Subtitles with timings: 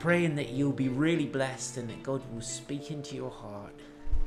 [0.00, 3.74] Praying that you'll be really blessed and that God will speak into your heart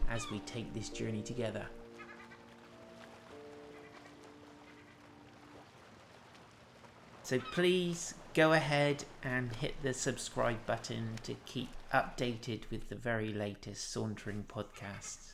[0.08, 1.66] as we take this journey together.
[7.23, 13.34] So please go ahead and hit the subscribe button to keep updated with the very
[13.34, 15.34] latest Sauntering podcasts.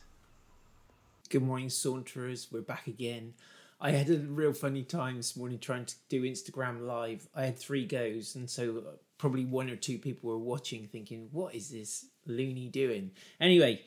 [1.28, 2.50] Good morning, Saunterers.
[2.50, 3.34] We're back again.
[3.82, 7.26] I had a real funny time this morning trying to do Instagram live.
[7.34, 8.82] I had three goes, and so
[9.16, 13.12] probably one or two people were watching thinking, what is this loony doing?
[13.40, 13.80] Anyway,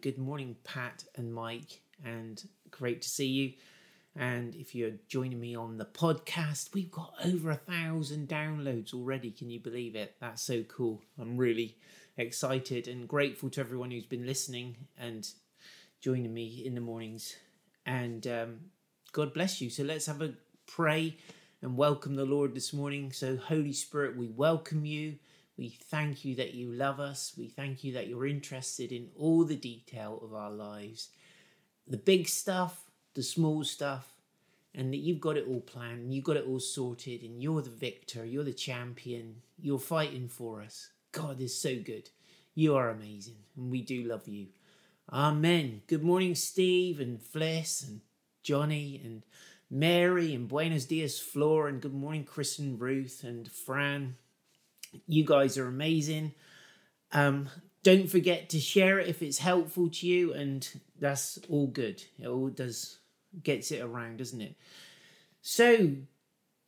[0.00, 3.52] good morning, Pat and Mike, and great to see you.
[4.16, 9.30] And if you're joining me on the podcast, we've got over a thousand downloads already.
[9.30, 10.16] Can you believe it?
[10.20, 11.00] That's so cool.
[11.16, 11.76] I'm really
[12.16, 15.28] excited and grateful to everyone who's been listening and
[16.00, 17.36] joining me in the mornings.
[17.86, 18.58] And um,
[19.18, 19.68] God bless you.
[19.68, 20.34] So let's have a
[20.68, 21.16] pray
[21.60, 23.10] and welcome the Lord this morning.
[23.10, 25.16] So, Holy Spirit, we welcome you.
[25.56, 27.34] We thank you that you love us.
[27.36, 31.08] We thank you that you're interested in all the detail of our lives
[31.88, 34.06] the big stuff, the small stuff,
[34.72, 37.70] and that you've got it all planned, you've got it all sorted, and you're the
[37.70, 40.90] victor, you're the champion, you're fighting for us.
[41.10, 42.08] God is so good.
[42.54, 44.46] You are amazing, and we do love you.
[45.12, 45.82] Amen.
[45.88, 48.00] Good morning, Steve and Fliss and
[48.48, 49.26] Johnny and
[49.70, 54.16] Mary and Buenos Dias, Flora, and good morning, Chris and Ruth and Fran.
[55.06, 56.32] You guys are amazing.
[57.12, 57.50] Um,
[57.82, 60.66] don't forget to share it if it's helpful to you, and
[60.98, 62.02] that's all good.
[62.18, 62.96] It all does
[63.42, 64.56] gets it around, doesn't it?
[65.42, 65.90] So,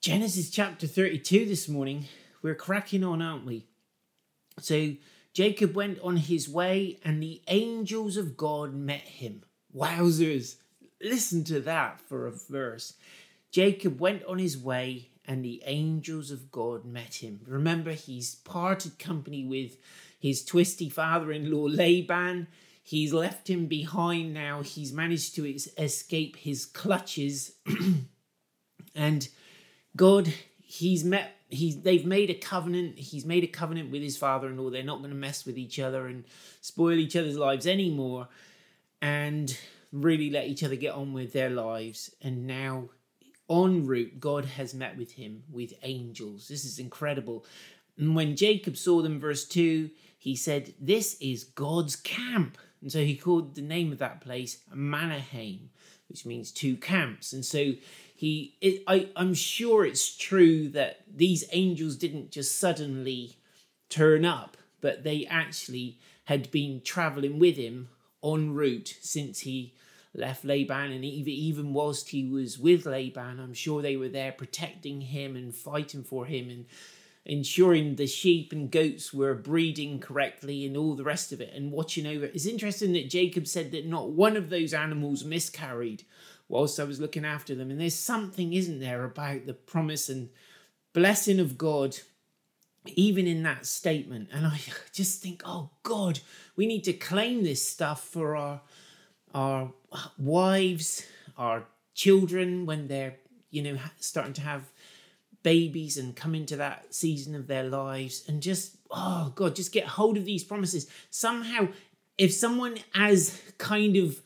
[0.02, 2.04] Genesis chapter 32 this morning,
[2.42, 3.64] we're cracking on, aren't we?
[4.58, 4.96] So,
[5.32, 9.44] Jacob went on his way, and the angels of God met him.
[9.74, 10.56] Wowzers!
[11.02, 12.94] Listen to that for a verse.
[13.50, 17.40] Jacob went on his way, and the angels of God met him.
[17.46, 19.76] Remember, he's parted company with
[20.18, 22.48] his twisty father in law Laban.
[22.82, 24.62] He's left him behind now.
[24.62, 27.52] He's managed to escape his clutches.
[28.94, 29.28] and
[29.96, 34.70] God, he's met he's they've made a covenant he's made a covenant with his father-in-law
[34.70, 36.24] they're not going to mess with each other and
[36.60, 38.28] spoil each other's lives anymore
[39.02, 39.58] and
[39.92, 42.14] really let each other get on with their lives.
[42.22, 42.90] And now
[43.50, 46.48] en route god has met with him with angels.
[46.48, 47.44] This is incredible.
[47.98, 52.58] And when jacob saw them verse 2 he said this is god's camp.
[52.80, 55.70] And so he called the name of that place Mahanaim,
[56.08, 57.32] which means two camps.
[57.32, 57.72] And so
[58.14, 63.36] he, it, I, I'm sure it's true that these angels didn't just suddenly
[63.90, 67.88] turn up, but they actually had been traveling with him
[68.22, 69.74] en route since he
[70.14, 75.00] left Laban, and even whilst he was with Laban, I'm sure they were there protecting
[75.00, 76.66] him and fighting for him and
[77.24, 81.70] ensuring the sheep and goats were breeding correctly and all the rest of it and
[81.70, 82.24] watching over.
[82.24, 86.04] It's interesting that Jacob said that not one of those animals miscarried
[86.48, 87.70] whilst I was looking after them.
[87.70, 90.30] And there's something, isn't there, about the promise and
[90.92, 91.98] blessing of God,
[92.86, 94.30] even in that statement.
[94.32, 94.58] And I
[94.92, 96.20] just think, oh God,
[96.56, 98.62] we need to claim this stuff for our
[99.34, 99.72] our
[100.18, 101.64] wives, our
[101.94, 103.16] children when they're,
[103.50, 104.70] you know, starting to have
[105.42, 109.86] babies and come into that season of their lives and just oh god just get
[109.86, 110.86] hold of these promises.
[111.10, 111.68] Somehow
[112.20, 114.20] if someone as kind of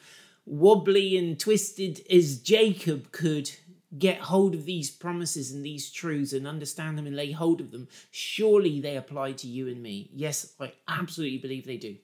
[0.44, 3.50] wobbly and twisted as jacob could
[3.96, 7.70] get hold of these promises and these truths and understand them and lay hold of
[7.70, 10.10] them surely they apply to you and me.
[10.12, 11.96] Yes i absolutely believe they do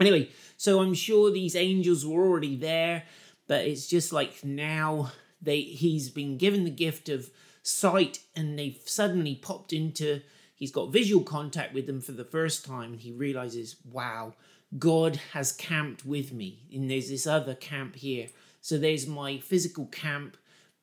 [0.00, 3.04] anyway so i'm sure these angels were already there
[3.46, 7.30] but it's just like now they he's been given the gift of
[7.62, 10.20] sight and they've suddenly popped into
[10.54, 14.34] he's got visual contact with them for the first time and he realizes wow
[14.78, 16.60] god has camped with me.
[16.72, 18.28] And there's this other camp here.
[18.60, 20.36] So there's my physical camp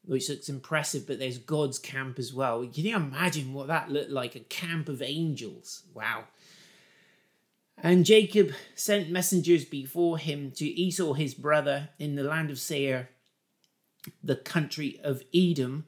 [0.05, 2.65] which looks impressive but there's god's camp as well.
[2.65, 4.35] Can you imagine what that looked like?
[4.35, 5.83] A camp of angels.
[5.93, 6.25] Wow
[7.83, 13.09] and Jacob sent messengers before him to Esau his brother in the land of Seir
[14.23, 15.85] the country of Edom,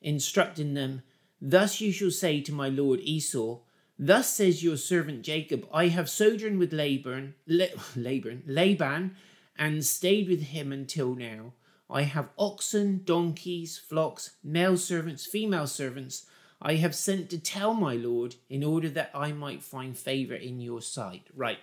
[0.00, 1.02] instructing them,
[1.40, 3.60] Thus you shall say to my lord Esau,
[3.98, 9.16] Thus says your servant Jacob, I have sojourned with Laban, La- Laban, Laban,
[9.56, 11.52] and stayed with him until now.
[11.88, 16.26] I have oxen, donkeys, flocks, male servants, female servants.
[16.64, 20.60] I have sent to tell my lord in order that I might find favor in
[20.60, 21.26] your sight.
[21.36, 21.58] Right.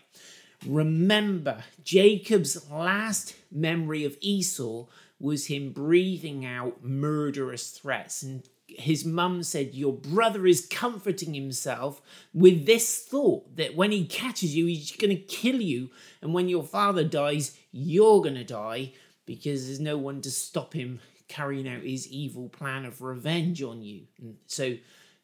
[0.66, 4.86] Remember, Jacob's last memory of Esau
[5.20, 12.02] was him breathing out murderous threats and his mum said, Your brother is comforting himself
[12.34, 15.90] with this thought that when he catches you, he's going to kill you.
[16.22, 18.94] And when your father dies, you're going to die
[19.26, 21.00] because there's no one to stop him
[21.32, 24.04] carrying out his evil plan of revenge on you.
[24.20, 24.76] And so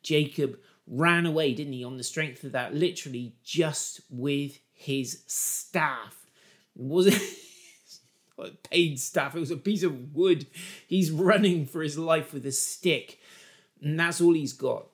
[0.01, 0.57] Jacob
[0.87, 6.15] ran away, didn't he, on the strength of that, literally just with his staff.
[6.75, 7.21] It wasn't
[8.69, 10.47] paid staff, it was a piece of wood.
[10.87, 13.19] He's running for his life with a stick
[13.81, 14.87] and that's all he's got.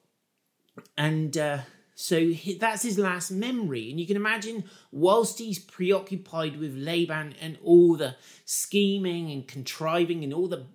[0.98, 1.60] And uh,
[1.96, 3.90] so that's his last memory.
[3.90, 8.16] And you can imagine, whilst he's preoccupied with Laban and all the
[8.46, 10.66] scheming and contriving and all the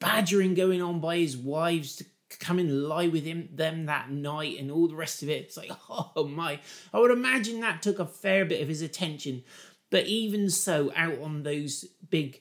[0.00, 2.04] badgering going on by his wives to
[2.38, 5.56] come and lie with him them that night and all the rest of it, it's
[5.56, 6.60] like, oh my.
[6.92, 9.42] I would imagine that took a fair bit of his attention.
[9.90, 12.40] But even so, out on those big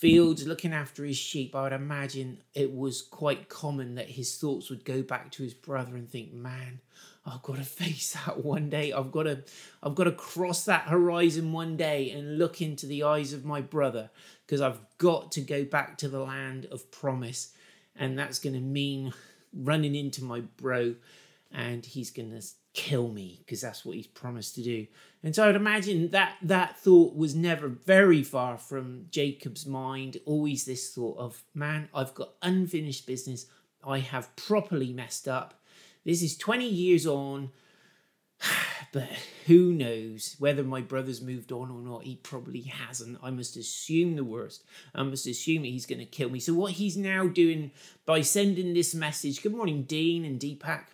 [0.00, 4.70] fields looking after his sheep, I would imagine it was quite common that his thoughts
[4.70, 6.80] would go back to his brother and think, man,
[7.26, 8.92] I've got to face that one day.
[8.92, 9.42] I've got to
[9.82, 13.60] I've got to cross that horizon one day and look into the eyes of my
[13.60, 14.10] brother
[14.46, 17.52] because I've got to go back to the land of promise.
[17.96, 19.12] And that's going to mean
[19.52, 20.94] running into my bro
[21.50, 24.86] and he's going to kill me because that's what he's promised to do.
[25.22, 30.18] And so I'd imagine that that thought was never very far from Jacob's mind.
[30.24, 33.46] Always this thought of, man, I've got unfinished business.
[33.84, 35.54] I have properly messed up.
[36.04, 37.50] This is 20 years on.
[38.90, 39.10] But
[39.44, 42.04] who knows whether my brother's moved on or not?
[42.04, 43.18] He probably hasn't.
[43.22, 44.64] I must assume the worst.
[44.94, 46.40] I must assume he's going to kill me.
[46.40, 47.70] So, what he's now doing
[48.06, 50.84] by sending this message good morning, Dean and Deepak,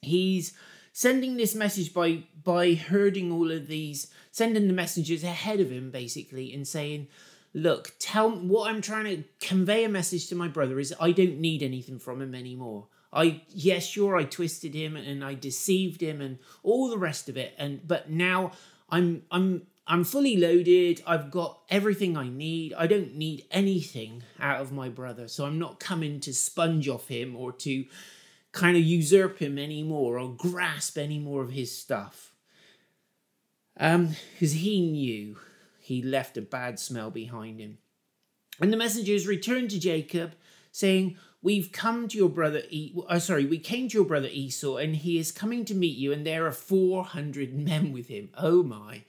[0.00, 0.54] he's
[0.92, 5.90] sending this message by by herding all of these sending the messages ahead of him
[5.90, 7.08] basically and saying
[7.54, 11.38] look tell what i'm trying to convey a message to my brother is i don't
[11.38, 12.86] need anything from him anymore.
[13.14, 17.36] I yes sure i twisted him and i deceived him and all the rest of
[17.36, 18.52] it and but now
[18.88, 21.02] i'm i'm i'm fully loaded.
[21.06, 22.72] I've got everything i need.
[22.72, 27.08] I don't need anything out of my brother so i'm not coming to sponge off
[27.08, 27.84] him or to
[28.52, 32.32] kind of usurp him anymore or grasp any more of his stuff.
[33.78, 35.38] Um, because he knew
[35.80, 37.78] he left a bad smell behind him.
[38.60, 40.34] And the messengers returned to Jacob,
[40.70, 44.76] saying, We've come to your brother, e- oh, sorry, we came to your brother Esau,
[44.76, 48.28] and he is coming to meet you, and there are 400 men with him.
[48.38, 49.02] Oh my.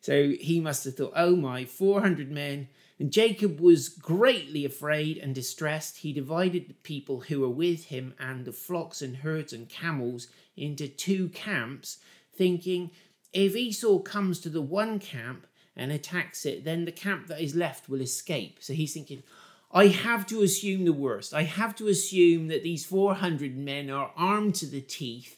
[0.00, 5.34] So he must have thought, Oh my, 400 men and Jacob was greatly afraid and
[5.34, 5.98] distressed.
[5.98, 10.28] He divided the people who were with him and the flocks and herds and camels
[10.56, 11.98] into two camps,
[12.34, 12.90] thinking,
[13.32, 15.46] if Esau comes to the one camp
[15.76, 18.58] and attacks it, then the camp that is left will escape.
[18.60, 19.22] So he's thinking,
[19.70, 21.32] I have to assume the worst.
[21.32, 25.36] I have to assume that these 400 men are armed to the teeth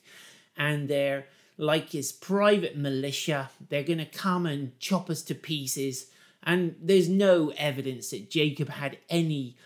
[0.56, 1.26] and they're
[1.58, 3.50] like his private militia.
[3.68, 6.06] They're going to come and chop us to pieces
[6.42, 9.56] and there's no evidence that Jacob had any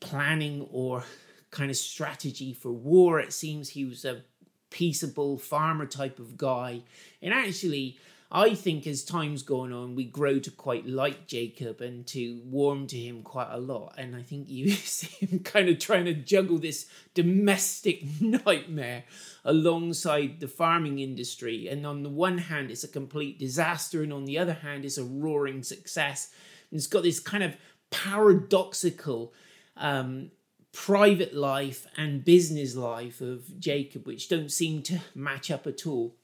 [0.00, 1.04] planning or
[1.50, 3.20] kind of strategy for war.
[3.20, 4.22] It seems he was a
[4.70, 6.82] peaceable farmer type of guy.
[7.20, 7.98] And actually,
[8.34, 12.86] I think as time's gone on, we grow to quite like Jacob and to warm
[12.86, 13.94] to him quite a lot.
[13.98, 19.04] And I think you see him kind of trying to juggle this domestic nightmare
[19.44, 21.68] alongside the farming industry.
[21.68, 24.96] And on the one hand, it's a complete disaster, and on the other hand, it's
[24.96, 26.30] a roaring success.
[26.70, 27.54] And it's got this kind of
[27.90, 29.34] paradoxical
[29.76, 30.30] um,
[30.72, 36.16] private life and business life of Jacob, which don't seem to match up at all.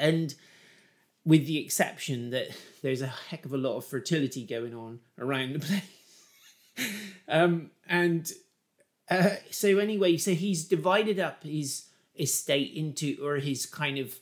[0.00, 0.34] And
[1.24, 2.48] with the exception that
[2.82, 6.92] there's a heck of a lot of fertility going on around the place.
[7.28, 8.32] um, and
[9.08, 11.86] uh, so anyway, so he's divided up his
[12.18, 14.18] estate into, or his kind of,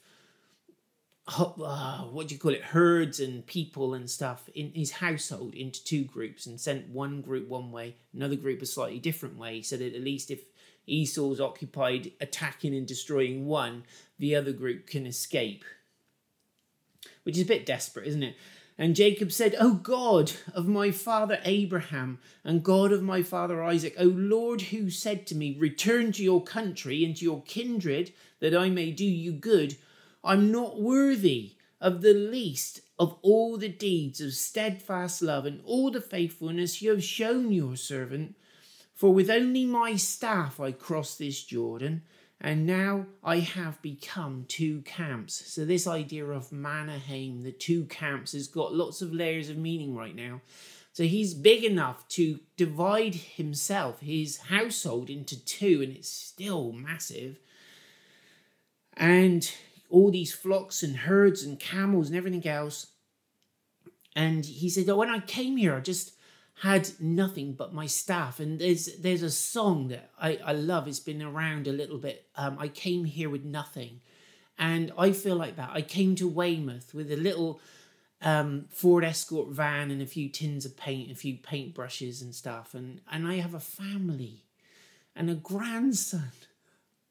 [1.28, 5.82] uh, what do you call it, herds and people and stuff in his household into
[5.82, 9.76] two groups and sent one group one way, another group a slightly different way, so
[9.76, 10.40] that at least if
[10.86, 13.84] Esau's occupied attacking and destroying one,
[14.18, 15.64] the other group can escape
[17.30, 18.36] which is a bit desperate, isn't it?
[18.76, 23.94] And Jacob said, O God of my father Abraham and God of my father Isaac,
[23.96, 28.52] O Lord, who said to me, Return to your country and to your kindred, that
[28.52, 29.76] I may do you good,
[30.24, 35.92] I'm not worthy of the least of all the deeds of steadfast love and all
[35.92, 38.34] the faithfulness you have shown your servant.
[38.92, 42.02] For with only my staff I crossed this Jordan
[42.40, 45.52] and now I have become two camps.
[45.52, 49.94] So, this idea of Mahanaim, the two camps, has got lots of layers of meaning
[49.94, 50.40] right now.
[50.92, 57.38] So, he's big enough to divide himself, his household, into two, and it's still massive.
[58.96, 59.50] And
[59.90, 62.86] all these flocks and herds and camels and everything else.
[64.16, 66.12] And he said, oh, When I came here, I just
[66.60, 68.38] had nothing but my staff.
[68.38, 70.86] And there's there's a song that I, I love.
[70.86, 72.26] It's been around a little bit.
[72.36, 74.00] Um, I came here with nothing,
[74.58, 75.70] and I feel like that.
[75.72, 77.60] I came to Weymouth with a little
[78.20, 82.34] um, Ford Escort van and a few tins of paint, a few paint brushes and
[82.34, 84.44] stuff, and and I have a family,
[85.16, 86.32] and a grandson,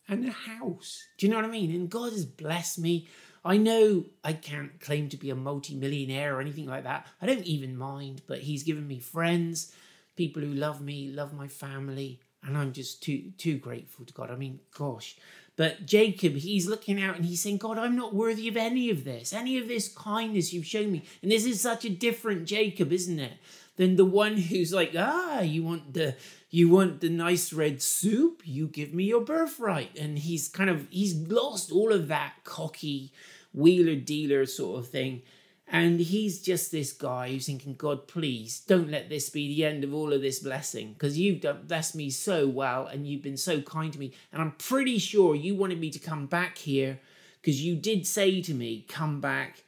[0.07, 1.03] and a house.
[1.17, 1.71] Do you know what I mean?
[1.71, 3.07] And God has blessed me.
[3.43, 7.07] I know I can't claim to be a multi-millionaire or anything like that.
[7.21, 9.73] I don't even mind, but he's given me friends,
[10.15, 14.31] people who love me, love my family, and I'm just too too grateful to God.
[14.31, 15.17] I mean, gosh.
[15.55, 19.03] But Jacob, he's looking out and he's saying, God, I'm not worthy of any of
[19.03, 21.03] this, any of this kindness you've shown me.
[21.21, 23.33] And this is such a different Jacob, isn't it?
[23.79, 26.17] Than the one who's like, ah, you want the
[26.49, 29.97] you want the nice red soup, you give me your birthright.
[29.97, 33.13] And he's kind of he's lost all of that cocky
[33.53, 35.21] wheeler dealer sort of thing.
[35.65, 39.85] And he's just this guy who's thinking, God, please don't let this be the end
[39.85, 43.37] of all of this blessing because you've done blessed me so well and you've been
[43.37, 44.11] so kind to me.
[44.33, 46.99] And I'm pretty sure you wanted me to come back here
[47.41, 49.63] because you did say to me, come back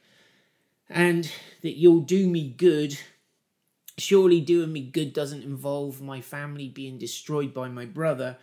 [0.90, 2.98] and that you'll do me good
[3.98, 8.36] surely doing me good doesn't involve my family being destroyed by my brother.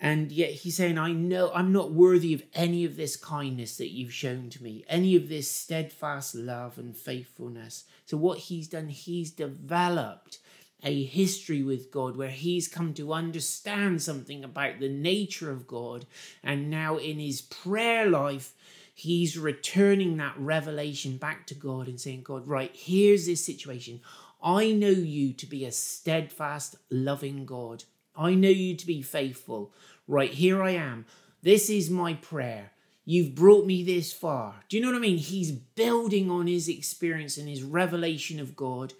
[0.00, 3.92] And yet he's saying, I know I'm not worthy of any of this kindness that
[3.92, 7.84] you've shown to me, any of this steadfast love and faithfulness.
[8.04, 10.38] So, what he's done, he's developed
[10.82, 16.04] a history with God where he's come to understand something about the nature of God.
[16.42, 18.52] And now, in his prayer life,
[18.94, 24.00] he's returning that revelation back to God and saying, God, right, here's this situation.
[24.42, 27.84] I know you to be a steadfast, loving God.
[28.16, 29.72] I know you to be faithful.
[30.06, 31.06] Right, here I am.
[31.42, 32.72] This is my prayer.
[33.04, 34.64] You've brought me this far.
[34.68, 35.18] Do you know what I mean?
[35.18, 38.94] He's building on his experience and his revelation of God,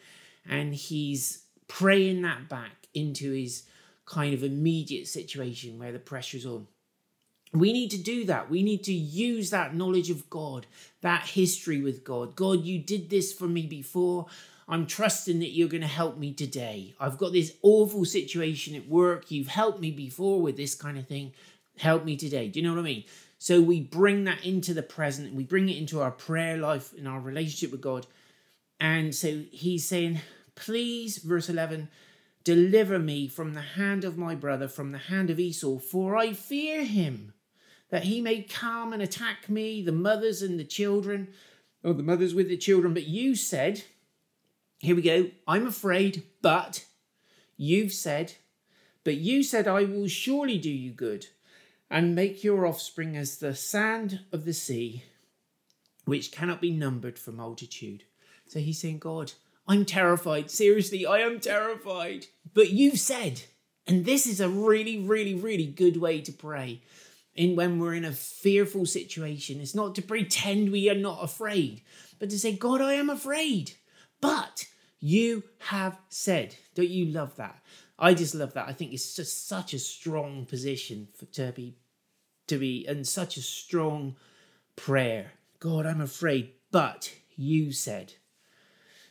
[0.49, 3.65] and he's praying that back into his
[4.05, 6.69] kind of immediate situation where the pressure's on.
[7.53, 8.51] We need to do that.
[8.51, 10.67] We need to use that knowledge of God,
[11.01, 12.37] that history with God.
[12.37, 14.27] God, you did this for me before.
[14.69, 16.95] I'm trusting that you're going to help me today.
[16.99, 19.31] I've got this awful situation at work.
[19.31, 21.33] You've helped me before with this kind of thing.
[21.79, 22.49] Help me today.
[22.49, 23.05] Do you know what I mean?
[23.39, 27.07] So we bring that into the present, we bring it into our prayer life and
[27.07, 28.07] our relationship with God.
[28.81, 30.21] And so he's saying,
[30.55, 31.89] Please, verse 11,
[32.45, 36.33] deliver me from the hand of my brother, from the hand of Esau, for I
[36.33, 37.35] fear him,
[37.91, 41.29] that he may come and attack me, the mothers and the children,
[41.85, 42.95] or the mothers with the children.
[42.95, 43.85] But you said,
[44.79, 45.31] here we go.
[45.47, 46.85] I'm afraid, but
[47.57, 48.35] you've said,
[49.05, 51.27] but you said, I will surely do you good
[51.91, 55.05] and make your offspring as the sand of the sea,
[56.05, 58.05] which cannot be numbered for multitude.
[58.47, 59.33] So he's saying, God,
[59.69, 60.51] I'm terrified.
[60.51, 62.27] Seriously, I am terrified.
[62.55, 63.43] But you've said,
[63.87, 66.83] and this is a really, really, really good way to pray.
[67.35, 71.83] In when we're in a fearful situation, it's not to pretend we are not afraid,
[72.19, 73.73] but to say, God, I am afraid.
[74.21, 74.67] But
[75.01, 77.61] you have said, don't you love that?
[77.99, 78.69] I just love that.
[78.69, 81.77] I think it's just such a strong position for to be
[82.47, 84.17] to be and such a strong
[84.77, 85.33] prayer.
[85.59, 88.15] God, I'm afraid, but you said.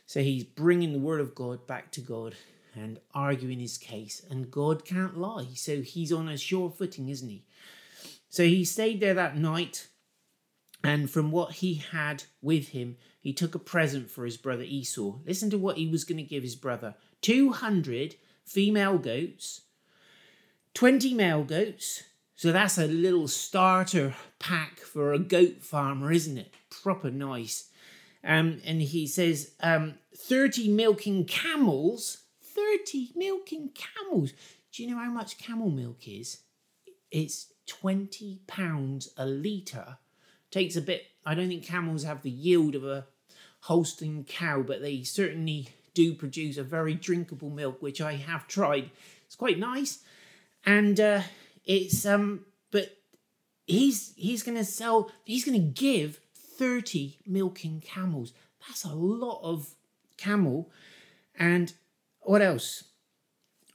[0.06, 2.36] So he's bringing the word of God back to God
[2.74, 5.48] and arguing his case, and God can't lie.
[5.54, 7.44] So he's on a sure footing, isn't he?
[8.28, 9.88] So he stayed there that night,
[10.84, 12.96] and from what he had with him,
[13.26, 15.16] he took a present for his brother Esau.
[15.26, 18.14] Listen to what he was going to give his brother 200
[18.44, 19.62] female goats,
[20.74, 22.04] 20 male goats.
[22.36, 26.54] So that's a little starter pack for a goat farmer, isn't it?
[26.70, 27.68] Proper nice.
[28.22, 32.18] Um, and he says um, 30 milking camels.
[32.44, 34.34] 30 milking camels.
[34.70, 36.42] Do you know how much camel milk is?
[37.10, 39.98] It's 20 pounds a litre.
[40.52, 43.08] Takes a bit, I don't think camels have the yield of a
[43.66, 48.90] Holstein cow, but they certainly do produce a very drinkable milk, which I have tried.
[49.26, 50.04] It's quite nice,
[50.64, 51.22] and uh,
[51.64, 52.96] it's um, but
[53.66, 55.10] he's he's gonna sell.
[55.24, 58.32] He's gonna give thirty milking camels.
[58.68, 59.74] That's a lot of
[60.16, 60.70] camel,
[61.36, 61.72] and
[62.20, 62.84] what else?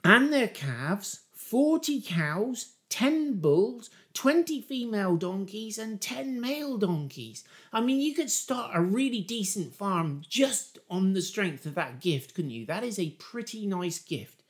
[0.05, 7.43] And their calves, forty cows, ten bulls, 20 female donkeys and 10 male donkeys.
[7.73, 12.01] I mean, you could start a really decent farm just on the strength of that
[12.01, 12.65] gift, couldn't you?
[12.65, 14.43] That is a pretty nice gift.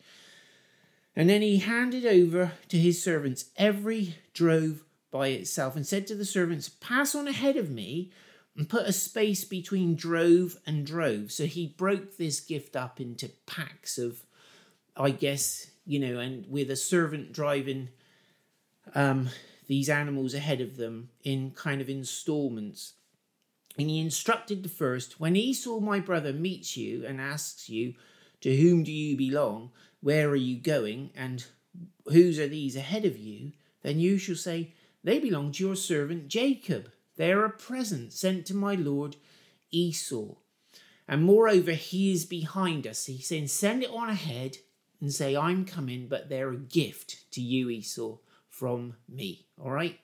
[1.16, 6.16] And then he handed over to his servants every drove by itself and said to
[6.16, 8.12] the servants, Pass on ahead of me
[8.58, 11.32] and put a space between drove and drove.
[11.32, 14.24] So he broke this gift up into packs of,
[14.96, 17.90] I guess, you know, and with a servant driving
[18.96, 19.30] um,
[19.68, 22.94] these animals ahead of them in kind of installments.
[23.78, 27.94] And he instructed the first When Esau, my brother, meets you and asks you,
[28.42, 29.72] To whom do you belong?
[30.02, 31.12] Where are you going?
[31.16, 31.46] And
[32.06, 33.54] whose are these ahead of you?
[33.82, 34.74] Then you shall say,
[35.04, 36.92] They belong to your servant Jacob.
[37.16, 39.16] They are a present sent to my lord
[39.72, 40.36] Esau.
[41.08, 43.06] And moreover, he is behind us.
[43.06, 44.58] He's saying, Send it on ahead
[45.00, 48.18] and say, I'm coming, but they're a gift to you, Esau
[48.62, 49.48] from me.
[49.60, 50.00] All right.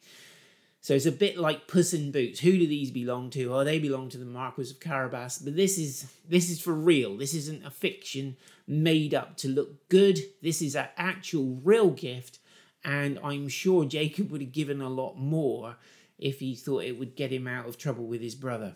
[0.82, 2.40] So it's a bit like Puss in Boots.
[2.40, 3.54] Who do these belong to?
[3.54, 5.38] Oh, they belong to the Marquis of Carabas.
[5.38, 7.16] But this is this is for real.
[7.16, 8.36] This isn't a fiction
[8.66, 10.18] made up to look good.
[10.42, 12.40] This is an actual real gift,
[12.84, 15.76] and I'm sure Jacob would have given a lot more
[16.18, 18.76] if he thought it would get him out of trouble with his brother.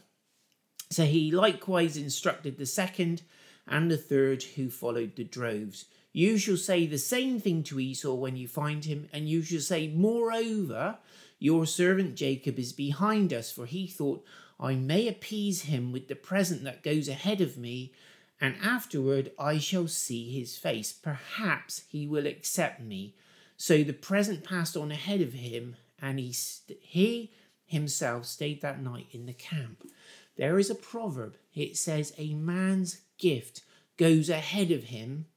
[0.91, 3.23] So he likewise instructed the second
[3.65, 5.85] and the third who followed the droves.
[6.13, 9.61] You shall say the same thing to Esau when you find him, and you shall
[9.61, 10.97] say, Moreover,
[11.39, 14.25] your servant Jacob is behind us, for he thought,
[14.59, 17.93] I may appease him with the present that goes ahead of me,
[18.39, 20.91] and afterward I shall see his face.
[20.91, 23.15] Perhaps he will accept me.
[23.55, 27.31] So the present passed on ahead of him, and he, st- he
[27.65, 29.87] himself stayed that night in the camp.
[30.35, 31.37] There is a proverb.
[31.53, 33.61] It says, A man's gift
[33.97, 35.27] goes ahead of him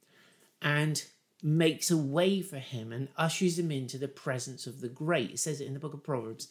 [0.65, 1.05] and
[1.43, 5.33] makes a way for him and ushers him into the presence of the great.
[5.33, 6.49] It says it in the book of Proverbs.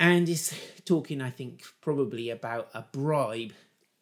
[0.00, 3.52] And it's talking, I think, probably about a bribe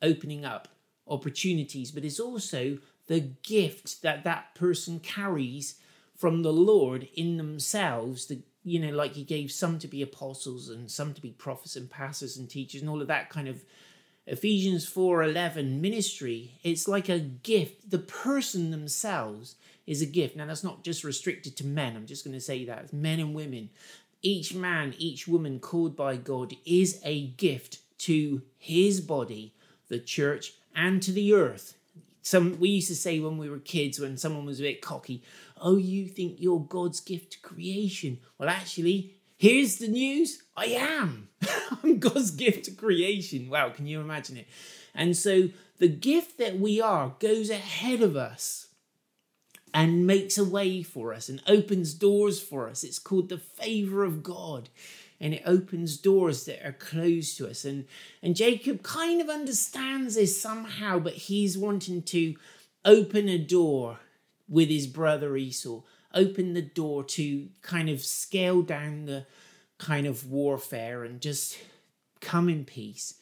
[0.01, 0.69] opening up
[1.09, 5.75] opportunities, but it's also the gift that that person carries
[6.17, 8.27] from the Lord in themselves.
[8.27, 11.75] The you know, like He gave some to be apostles and some to be prophets
[11.75, 13.65] and pastors and teachers and all of that kind of
[14.31, 17.91] Ephesians 4:11 ministry, it's like a gift.
[17.91, 20.37] The person themselves is a gift.
[20.37, 21.97] Now that's not just restricted to men.
[21.97, 22.85] I'm just going to say that.
[22.85, 23.71] It's men and women.
[24.21, 29.55] Each man, each woman called by God is a gift to his body,
[29.89, 31.77] the church, and to the earth.
[32.21, 35.23] Some we used to say when we were kids when someone was a bit cocky,
[35.57, 41.29] "Oh, you think you're God's gift to creation." Well, actually, Here's the news I am.
[41.85, 43.49] I'm God's gift to creation.
[43.49, 44.49] Wow, can you imagine it?
[44.97, 48.67] And so the gift that we are goes ahead of us
[49.73, 52.83] and makes a way for us and opens doors for us.
[52.83, 54.71] It's called the favor of God.
[55.21, 57.65] And it opens doors that are closed to us.
[57.65, 57.87] And,
[58.23, 62.35] and Jacob kind of understands this somehow, but he's wanting to
[62.85, 64.01] open a door
[64.49, 65.83] with his brother Esau
[66.15, 69.27] open the door to kind of scale down the
[69.79, 71.59] kind of warfare and just
[72.21, 73.15] come in peace.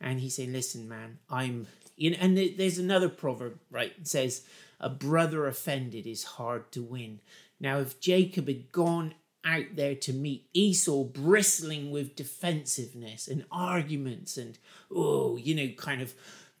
[0.00, 1.66] And he's saying, listen, man, I'm,
[1.96, 3.92] you know, and there's another proverb, right?
[3.98, 4.42] It says,
[4.80, 7.20] a brother offended is hard to win.
[7.60, 14.36] Now, if Jacob had gone out there to meet Esau bristling with defensiveness and arguments
[14.36, 14.58] and,
[14.90, 16.14] oh, you know, kind of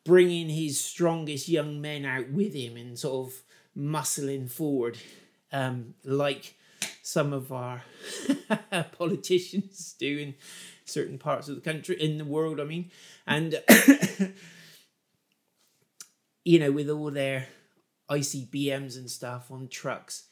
[0.04, 3.42] bringing his strongest young men out with him and sort of
[3.76, 4.98] muscling forward,
[5.54, 6.56] um, like
[7.02, 7.82] some of our
[8.98, 10.34] politicians do in
[10.84, 12.90] certain parts of the country, in the world, I mean.
[13.26, 13.62] And,
[16.44, 17.46] you know, with all their
[18.10, 20.24] ICBMs and stuff on trucks,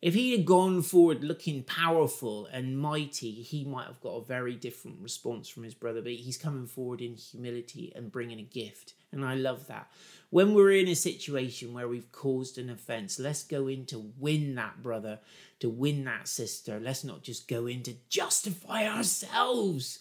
[0.00, 4.54] if he had gone forward looking powerful and mighty, he might have got a very
[4.54, 6.00] different response from his brother.
[6.00, 8.94] But he's coming forward in humility and bringing a gift.
[9.12, 9.90] And I love that
[10.30, 14.54] when we're in a situation where we've caused an offense, let's go in to win
[14.54, 15.18] that brother,
[15.58, 16.80] to win that sister.
[16.80, 19.98] Let's not just go in to justify ourselves.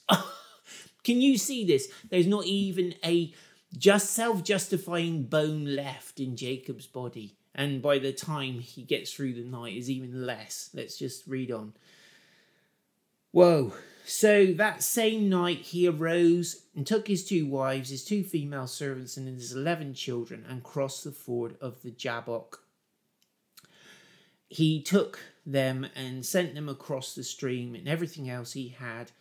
[1.03, 1.91] Can you see this?
[2.09, 3.33] There's not even a
[3.75, 7.35] just self-justifying bone left in Jacob's body.
[7.55, 10.69] And by the time he gets through the night is even less.
[10.75, 11.73] Let's just read on.
[13.31, 13.73] Whoa.
[14.09, 19.17] So that same night he arose and took his two wives, his two female servants,
[19.17, 22.63] and his eleven children, and crossed the ford of the Jabbok.
[24.47, 29.11] He took them and sent them across the stream and everything else he had,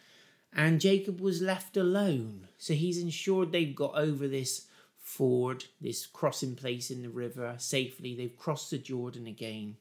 [0.54, 2.48] and Jacob was left alone.
[2.56, 8.14] So he's ensured they've got over this ford, this crossing place in the river safely.
[8.14, 9.76] They've crossed the Jordan again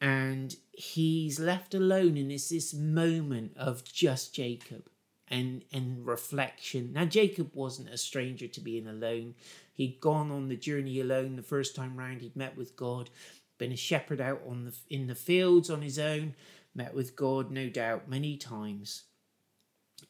[0.00, 4.88] and he's left alone and it's this moment of just jacob
[5.28, 6.92] and and reflection.
[6.92, 9.34] Now jacob wasn't a stranger to being alone.
[9.72, 12.20] He'd gone on the journey alone the first time round.
[12.20, 13.10] He'd met with god
[13.58, 16.34] been a shepherd out on the in the fields on his own
[16.74, 19.04] met with god no doubt many times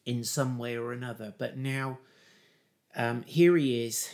[0.05, 1.33] in some way or another.
[1.37, 1.97] But now
[2.95, 4.09] um, here he is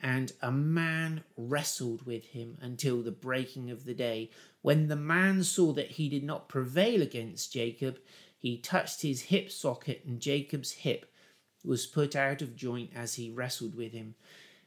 [0.00, 4.30] and a man wrestled with him until the breaking of the day.
[4.62, 7.98] When the man saw that he did not prevail against Jacob,
[8.38, 11.12] he touched his hip socket, and Jacob's hip
[11.64, 14.14] was put out of joint as he wrestled with him.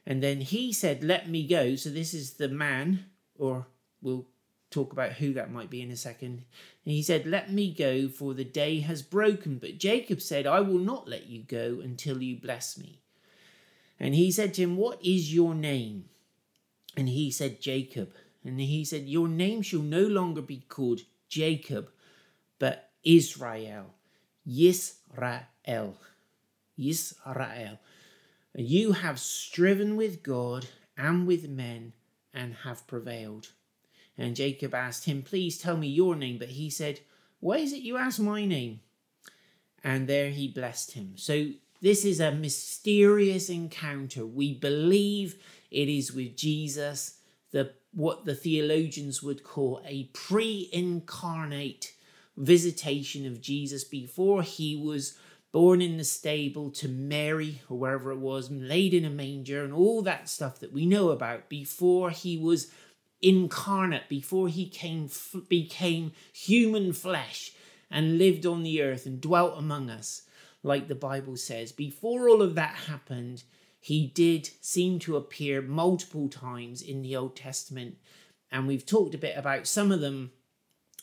[0.06, 1.76] And then he said, Let me go.
[1.76, 3.06] So this is the man,
[3.38, 3.66] or
[4.00, 4.26] we'll
[4.70, 6.44] talk about who that might be in a second.
[6.84, 9.58] And he said, Let me go, for the day has broken.
[9.58, 13.00] But Jacob said, I will not let you go until you bless me.
[13.98, 16.06] And he said to him, What is your name?
[16.96, 18.12] And he said, Jacob.
[18.46, 21.90] And he said, Your name shall no longer be called Jacob,
[22.58, 23.94] but Israel.
[24.48, 25.94] Yisrael.
[26.78, 27.78] Yisrael.
[28.54, 31.92] You have striven with God and with men
[32.32, 33.50] and have prevailed.
[34.16, 36.38] And Jacob asked him, Please tell me your name.
[36.38, 37.00] But he said,
[37.40, 38.80] Why is it you ask my name?
[39.82, 41.14] And there he blessed him.
[41.16, 41.48] So
[41.82, 44.24] this is a mysterious encounter.
[44.24, 45.36] We believe
[45.70, 47.15] it is with Jesus,
[47.56, 51.94] the what the theologians would call a pre-incarnate
[52.36, 55.18] visitation of Jesus before he was
[55.50, 59.72] born in the stable to Mary or wherever it was, laid in a manger, and
[59.72, 62.70] all that stuff that we know about before he was
[63.22, 65.08] incarnate, before he came
[65.48, 67.52] became human flesh
[67.90, 70.22] and lived on the earth and dwelt among us
[70.62, 71.72] like the Bible says.
[71.72, 73.44] Before all of that happened,
[73.86, 77.98] he did seem to appear multiple times in the Old Testament,
[78.50, 80.32] and we've talked a bit about some of them.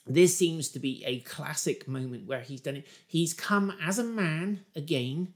[0.06, 2.88] This seems to be a classic moment where he's done it.
[3.08, 5.34] He's come as a man again,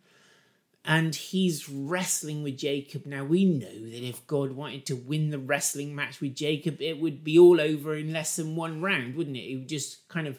[0.83, 3.05] and he's wrestling with Jacob.
[3.05, 6.99] Now, we know that if God wanted to win the wrestling match with Jacob, it
[6.99, 9.49] would be all over in less than one round, wouldn't it?
[9.49, 10.37] It would just kind of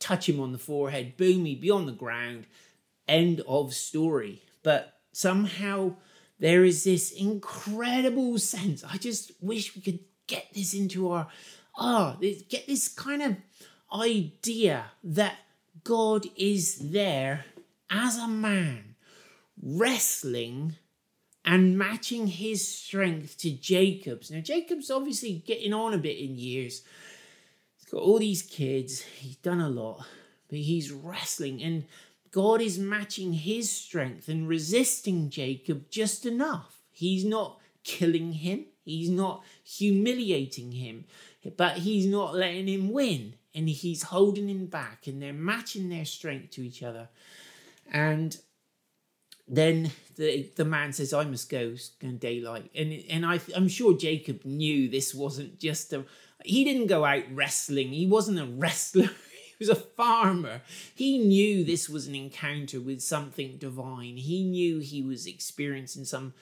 [0.00, 2.46] touch him on the forehead, boom, he'd be on the ground
[3.06, 4.42] end of story.
[4.64, 5.94] But somehow
[6.38, 8.84] there is this incredible sense.
[8.84, 11.28] I just wish we could get this into our
[11.76, 13.36] ah, oh, get this kind of
[13.92, 15.36] idea that
[15.84, 17.44] God is there
[17.90, 18.96] as a man
[19.60, 20.76] wrestling
[21.44, 24.30] and matching his strength to Jacob's.
[24.30, 26.82] Now, Jacob's obviously getting on a bit in years.
[27.76, 30.04] He's got all these kids, he's done a lot,
[30.48, 31.62] but he's wrestling.
[31.62, 31.86] And
[32.30, 36.82] God is matching his strength and resisting Jacob just enough.
[36.90, 41.04] He's not killing him, he's not humiliating him,
[41.56, 43.34] but he's not letting him win.
[43.54, 47.08] And he's holding him back, and they're matching their strength to each other.
[47.90, 48.36] And
[49.48, 51.72] then the the man says, "I must go.
[51.74, 56.04] It's daylight." And and I I'm sure Jacob knew this wasn't just a.
[56.44, 57.88] He didn't go out wrestling.
[57.88, 59.10] He wasn't a wrestler.
[59.58, 60.62] was a farmer.
[60.94, 64.16] He knew this was an encounter with something divine.
[64.16, 66.34] He knew he was experiencing some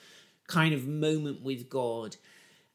[0.47, 2.15] kind of moment with God.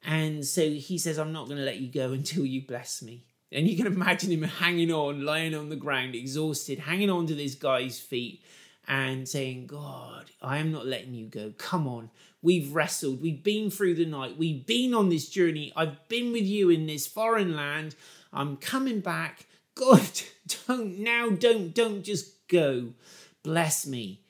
[0.04, 3.24] And so he says, I'm not going to let you go until you bless me.
[3.50, 7.34] And you can imagine him hanging on, lying on the ground, exhausted, hanging on to
[7.34, 8.42] this guy's feet
[8.88, 11.52] and saying, God, I am not letting you go.
[11.58, 12.10] Come on.
[12.40, 13.22] We've wrestled.
[13.22, 14.36] We've been through the night.
[14.36, 15.72] We've been on this journey.
[15.76, 17.94] I've been with you in this foreign land.
[18.32, 19.46] I'm coming back.
[19.74, 20.22] God,
[20.66, 22.94] don't now, don't, don't just go.
[23.42, 24.20] Bless me.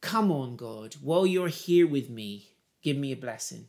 [0.00, 2.50] Come on, God, while you're here with me,
[2.82, 3.68] give me a blessing.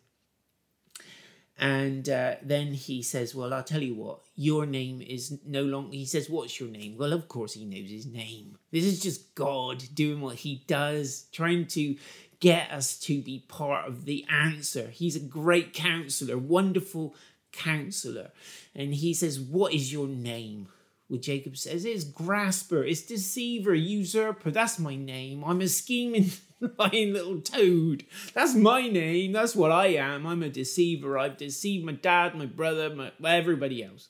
[1.60, 5.94] And uh, then he says, Well, I'll tell you what, your name is no longer.
[5.94, 6.98] He says, What's your name?
[6.98, 8.58] Well, of course, he knows his name.
[8.72, 11.98] This is just God doing what he does, trying to
[12.40, 14.88] get us to be part of the answer.
[14.88, 17.14] He's a great counselor, wonderful
[17.52, 18.32] counselor.
[18.74, 20.70] And he says, What is your name?
[21.10, 24.52] What Jacob says it's grasper, it's deceiver, usurper.
[24.52, 25.44] That's my name.
[25.44, 26.32] I'm a scheming,
[26.78, 28.06] lying little toad.
[28.34, 29.34] That's my name.
[29.34, 30.28] That's what I am.
[30.28, 31.18] I'm a deceiver.
[31.18, 34.10] I've deceived my dad, my brother, my everybody else.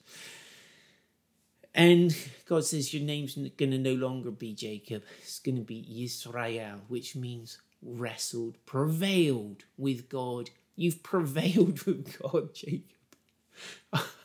[1.74, 6.04] And God says, Your name's going to no longer be Jacob, it's going to be
[6.04, 10.50] Israel, which means wrestled, prevailed with God.
[10.76, 12.84] You've prevailed with God, Jacob.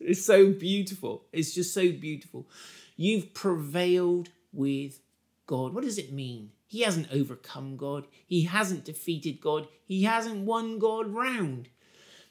[0.00, 1.24] it's so beautiful.
[1.32, 2.48] It's just so beautiful.
[2.96, 5.00] You've prevailed with
[5.46, 5.74] God.
[5.74, 6.52] What does it mean?
[6.66, 8.06] He hasn't overcome God.
[8.26, 9.68] He hasn't defeated God.
[9.84, 11.68] He hasn't won God round.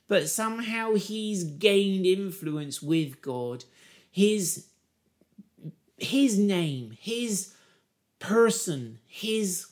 [0.07, 3.65] But somehow he's gained influence with God.
[4.09, 4.67] His
[5.97, 7.53] his name, his
[8.19, 9.67] person, his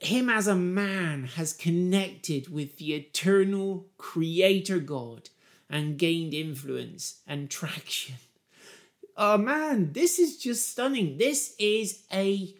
[0.00, 5.28] him as a man has connected with the eternal creator God
[5.70, 8.16] and gained influence and traction.
[9.16, 11.18] Oh man, this is just stunning.
[11.18, 12.54] This is a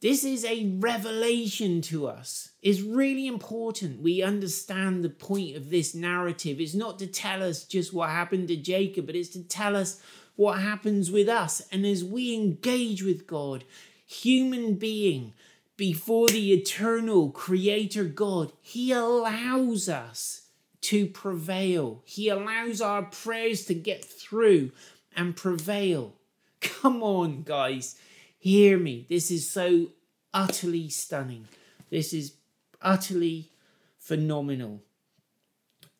[0.00, 2.50] this is a revelation to us.
[2.60, 6.60] It's really important we understand the point of this narrative.
[6.60, 10.00] It's not to tell us just what happened to Jacob, but it's to tell us
[10.36, 11.62] what happens with us.
[11.72, 13.64] And as we engage with God,
[14.06, 15.32] human being,
[15.76, 20.47] before the eternal creator God, He allows us
[20.82, 22.02] to prevail.
[22.04, 24.72] He allows our prayers to get through
[25.16, 26.14] and prevail.
[26.60, 27.96] Come on, guys.
[28.38, 29.06] Hear me.
[29.08, 29.88] This is so
[30.32, 31.48] utterly stunning.
[31.90, 32.34] This is
[32.80, 33.50] utterly
[33.98, 34.82] phenomenal.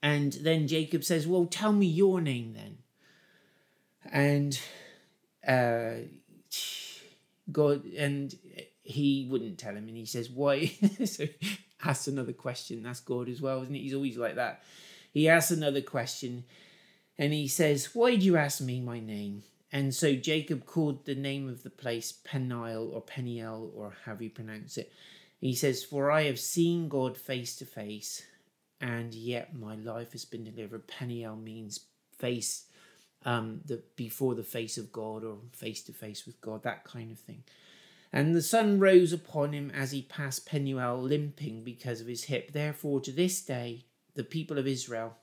[0.02, 2.78] And then Jacob says, Well, tell me your name then.
[4.10, 4.60] And
[5.46, 6.06] uh,
[7.50, 8.34] God, and
[8.82, 9.88] he wouldn't tell him.
[9.88, 10.66] And he says, Why?
[11.04, 11.24] so
[11.82, 12.82] asks another question.
[12.82, 13.80] That's God as well, isn't it?
[13.80, 14.62] He's always like that.
[15.12, 16.44] He asks another question
[17.18, 19.42] and he says, Why did you ask me my name?
[19.70, 24.30] And so Jacob called the name of the place Peniel or Peniel or however you
[24.30, 24.92] pronounce it.
[25.40, 28.24] He says, For I have seen God face to face,
[28.80, 30.86] and yet my life has been delivered.
[30.86, 31.80] Peniel means
[32.18, 32.64] face
[33.24, 37.10] um the before the face of God or face to face with God, that kind
[37.12, 37.42] of thing.
[38.12, 42.52] And the sun rose upon him as he passed Penuel, limping because of his hip.
[42.52, 45.16] Therefore, to this day, the people of Israel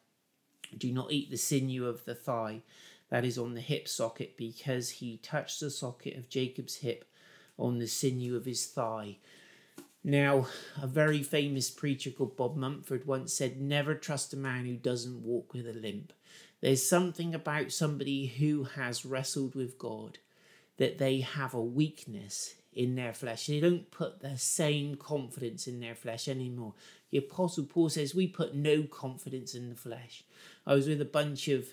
[0.78, 2.62] do not eat the sinew of the thigh
[3.10, 7.06] that is on the hip socket, because he touched the socket of Jacob's hip
[7.58, 9.18] on the sinew of his thigh.
[10.04, 10.48] Now,
[10.80, 15.24] a very famous preacher called Bob Mumford once said, Never trust a man who doesn't
[15.24, 16.14] walk with a limp.
[16.62, 20.20] There's something about somebody who has wrestled with God
[20.78, 23.48] that they have a weakness in their flesh.
[23.48, 26.74] They don't put the same confidence in their flesh anymore.
[27.12, 30.24] The Apostle Paul says, We put no confidence in the flesh.
[30.68, 31.68] I was with a bunch of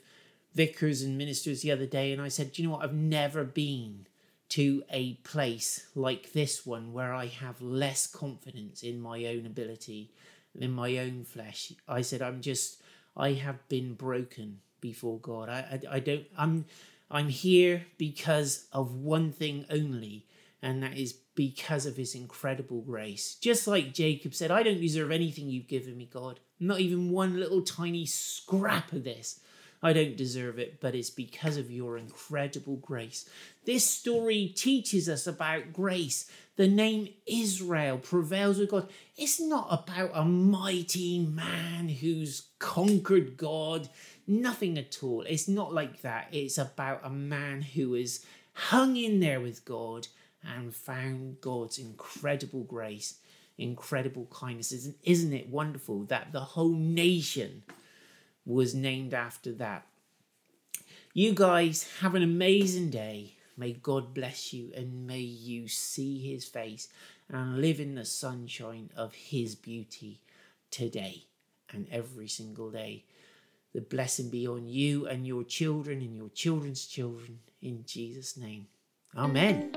[0.55, 2.85] vicars and ministers the other day, and I said, Do you know what?
[2.85, 4.07] I've never been
[4.51, 10.11] to a place like this one where I have less confidence in my own ability,
[10.55, 11.73] in my own flesh.
[11.88, 12.83] I said, I'm just,
[13.17, 15.49] I have been broken before God.
[15.49, 16.67] I, I, I don't, I'm,
[17.11, 20.27] I'm here because of one thing only,
[20.62, 23.35] and that is because of his incredible grace.
[23.35, 26.40] Just like Jacob said, I don't deserve anything you've given me, God.
[26.61, 29.40] Not even one little tiny scrap of this.
[29.83, 33.29] I don't deserve it, but it's because of your incredible grace.
[33.64, 36.31] This story teaches us about grace.
[36.55, 38.88] The name Israel prevails with God.
[39.16, 43.88] It's not about a mighty man who's conquered God.
[44.29, 45.22] Nothing at all.
[45.22, 46.29] It's not like that.
[46.31, 50.07] It's about a man who is hung in there with God
[50.43, 53.19] and found God's incredible grace,
[53.59, 54.89] incredible kindness.
[55.05, 57.63] Isn't it wonderful that the whole nation
[58.45, 59.87] was named after that.
[61.15, 63.35] You guys have an amazing day.
[63.57, 66.89] May God bless you and may you see his face
[67.29, 70.21] and live in the sunshine of his beauty
[70.71, 71.25] today
[71.71, 73.05] and every single day.
[73.75, 78.67] The blessing be on you and your children and your children's children in Jesus' name.
[79.14, 79.70] Amen.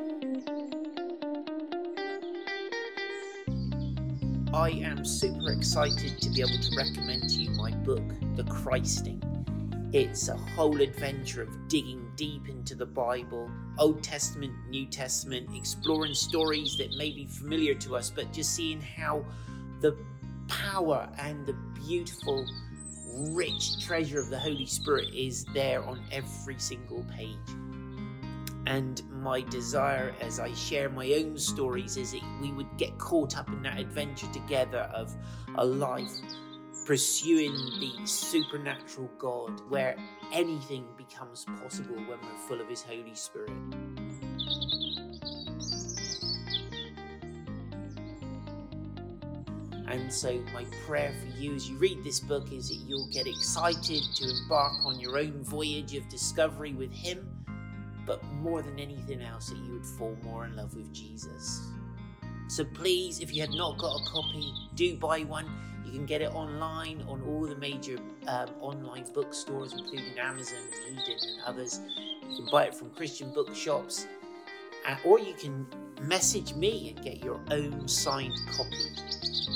[4.54, 8.02] I am super excited to be able to recommend to you my book,
[8.38, 9.22] The Christing.
[9.92, 16.14] It's a whole adventure of digging deep into the Bible, Old Testament, New Testament, exploring
[16.14, 19.26] stories that may be familiar to us, but just seeing how
[19.82, 19.98] the
[20.48, 22.48] power and the beautiful,
[23.32, 27.36] rich treasure of the Holy Spirit is there on every single page.
[28.68, 33.38] And my desire as I share my own stories is that we would get caught
[33.38, 35.16] up in that adventure together of
[35.56, 36.12] a life
[36.86, 39.96] pursuing the supernatural God where
[40.32, 43.52] anything becomes possible when we're full of His Holy Spirit.
[49.88, 53.28] And so, my prayer for you as you read this book is that you'll get
[53.28, 57.28] excited to embark on your own voyage of discovery with Him,
[58.06, 61.62] but more than anything else, that you would fall more in love with Jesus.
[62.48, 65.48] So, please, if you have not got a copy, do buy one.
[65.86, 70.98] You can get it online on all the major um, online bookstores, including Amazon, and
[70.98, 71.80] Eden, and others.
[72.30, 74.08] You can buy it from Christian bookshops,
[74.88, 75.66] uh, or you can
[76.02, 78.90] message me and get your own signed copy.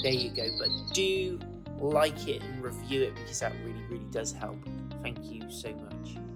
[0.03, 0.47] There you go.
[0.57, 1.39] But do
[1.79, 4.57] like it and review it because that really, really does help.
[5.01, 6.28] Thank you so much.